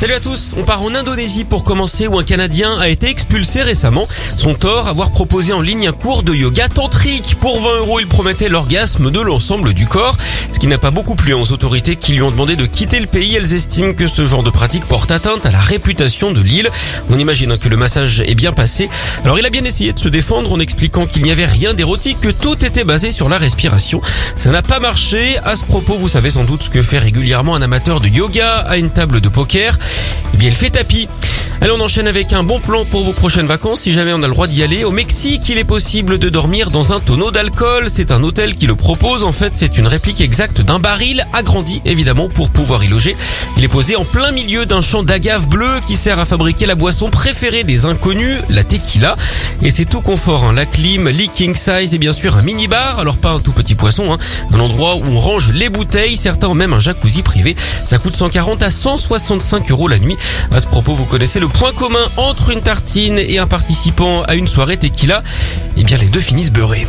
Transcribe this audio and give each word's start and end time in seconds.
Salut 0.00 0.14
à 0.14 0.20
tous, 0.20 0.54
on 0.56 0.64
part 0.64 0.80
en 0.80 0.94
Indonésie 0.94 1.44
pour 1.44 1.62
commencer 1.62 2.06
où 2.06 2.18
un 2.18 2.24
Canadien 2.24 2.78
a 2.78 2.88
été 2.88 3.10
expulsé 3.10 3.60
récemment. 3.60 4.08
Son 4.34 4.54
tort, 4.54 4.88
avoir 4.88 5.10
proposé 5.10 5.52
en 5.52 5.60
ligne 5.60 5.88
un 5.88 5.92
cours 5.92 6.22
de 6.22 6.32
yoga 6.32 6.70
tantrique. 6.70 7.36
Pour 7.38 7.60
20 7.60 7.80
euros, 7.80 8.00
il 8.00 8.06
promettait 8.06 8.48
l'orgasme 8.48 9.10
de 9.10 9.20
l'ensemble 9.20 9.74
du 9.74 9.86
corps, 9.86 10.16
qui 10.60 10.66
n'a 10.66 10.78
pas 10.78 10.90
beaucoup 10.90 11.14
plu 11.14 11.32
aux 11.32 11.52
autorités 11.52 11.96
qui 11.96 12.12
lui 12.12 12.20
ont 12.20 12.30
demandé 12.30 12.54
de 12.54 12.66
quitter 12.66 13.00
le 13.00 13.06
pays. 13.06 13.34
Elles 13.34 13.54
estiment 13.54 13.94
que 13.94 14.06
ce 14.06 14.26
genre 14.26 14.42
de 14.42 14.50
pratique 14.50 14.84
porte 14.84 15.10
atteinte 15.10 15.46
à 15.46 15.50
la 15.50 15.60
réputation 15.60 16.32
de 16.32 16.42
l'île. 16.42 16.70
On 17.08 17.18
imagine 17.18 17.56
que 17.56 17.70
le 17.70 17.78
massage 17.78 18.20
est 18.20 18.34
bien 18.34 18.52
passé. 18.52 18.90
Alors 19.24 19.38
il 19.38 19.46
a 19.46 19.50
bien 19.50 19.64
essayé 19.64 19.94
de 19.94 19.98
se 19.98 20.08
défendre 20.08 20.52
en 20.52 20.60
expliquant 20.60 21.06
qu'il 21.06 21.22
n'y 21.22 21.30
avait 21.30 21.46
rien 21.46 21.72
d'érotique, 21.72 22.20
que 22.20 22.28
tout 22.28 22.62
était 22.64 22.84
basé 22.84 23.10
sur 23.10 23.30
la 23.30 23.38
respiration. 23.38 24.02
Ça 24.36 24.50
n'a 24.50 24.62
pas 24.62 24.80
marché. 24.80 25.38
À 25.44 25.56
ce 25.56 25.64
propos, 25.64 25.96
vous 25.96 26.08
savez 26.08 26.28
sans 26.30 26.44
doute 26.44 26.64
ce 26.64 26.70
que 26.70 26.82
fait 26.82 26.98
régulièrement 26.98 27.54
un 27.54 27.62
amateur 27.62 27.98
de 28.00 28.08
yoga 28.08 28.58
à 28.58 28.76
une 28.76 28.90
table 28.90 29.22
de 29.22 29.30
poker. 29.30 29.78
Eh 30.34 30.36
bien, 30.36 30.50
il 30.50 30.54
fait 30.54 30.70
tapis. 30.70 31.08
Allez, 31.62 31.72
on 31.72 31.80
enchaîne 31.80 32.08
avec 32.08 32.32
un 32.32 32.42
bon 32.42 32.58
plan 32.58 32.86
pour 32.86 33.04
vos 33.04 33.12
prochaines 33.12 33.44
vacances. 33.44 33.82
Si 33.82 33.92
jamais 33.92 34.14
on 34.14 34.22
a 34.22 34.26
le 34.26 34.32
droit 34.32 34.46
d'y 34.46 34.62
aller, 34.62 34.82
au 34.82 34.92
Mexique, 34.92 35.46
il 35.50 35.58
est 35.58 35.64
possible 35.64 36.18
de 36.18 36.30
dormir 36.30 36.70
dans 36.70 36.94
un 36.94 37.00
tonneau 37.00 37.30
d'alcool. 37.30 37.90
C'est 37.90 38.12
un 38.12 38.22
hôtel 38.22 38.54
qui 38.54 38.66
le 38.66 38.74
propose. 38.74 39.24
En 39.24 39.32
fait, 39.32 39.52
c'est 39.56 39.76
une 39.76 39.86
réplique 39.86 40.22
exacte 40.22 40.62
d'un 40.62 40.78
baril 40.78 41.26
agrandi, 41.34 41.82
évidemment, 41.84 42.30
pour 42.30 42.48
pouvoir 42.48 42.82
y 42.82 42.88
loger. 42.88 43.14
Il 43.58 43.64
est 43.64 43.68
posé 43.68 43.94
en 43.94 44.06
plein 44.06 44.30
milieu 44.30 44.64
d'un 44.64 44.80
champ 44.80 45.02
d'agave 45.02 45.48
bleu 45.48 45.68
qui 45.86 45.96
sert 45.96 46.18
à 46.18 46.24
fabriquer 46.24 46.64
la 46.64 46.76
boisson 46.76 47.10
préférée 47.10 47.62
des 47.62 47.84
inconnus, 47.84 48.38
la 48.48 48.64
tequila. 48.64 49.18
Et 49.60 49.70
c'est 49.70 49.84
tout 49.84 50.00
confort, 50.00 50.44
hein. 50.44 50.54
la 50.54 50.64
clim, 50.64 51.10
leaking 51.10 51.54
size 51.54 51.92
et 51.92 51.98
bien 51.98 52.14
sûr 52.14 52.38
un 52.38 52.42
mini-bar. 52.42 53.00
Alors 53.00 53.18
pas 53.18 53.32
un 53.32 53.40
tout 53.40 53.52
petit 53.52 53.74
poisson, 53.74 54.14
hein. 54.14 54.18
un 54.50 54.60
endroit 54.60 54.96
où 54.96 55.04
on 55.04 55.20
range 55.20 55.50
les 55.52 55.68
bouteilles. 55.68 56.16
Certains 56.16 56.48
ont 56.48 56.54
même 56.54 56.72
un 56.72 56.80
jacuzzi 56.80 57.22
privé. 57.22 57.54
Ça 57.86 57.98
coûte 57.98 58.16
140 58.16 58.62
à 58.62 58.70
165 58.70 59.70
euros 59.70 59.88
la 59.88 59.98
nuit. 59.98 60.16
À 60.52 60.62
ce 60.62 60.66
propos, 60.66 60.94
vous 60.94 61.04
connaissez 61.04 61.38
le 61.38 61.49
point 61.50 61.72
commun 61.72 62.04
entre 62.16 62.50
une 62.50 62.62
tartine 62.62 63.18
et 63.18 63.38
un 63.38 63.46
participant 63.46 64.22
à 64.22 64.34
une 64.34 64.46
soirée 64.46 64.76
tequila, 64.76 65.22
eh 65.76 65.84
bien 65.84 65.98
les 65.98 66.08
deux 66.08 66.20
finissent 66.20 66.52
beurrés. 66.52 66.86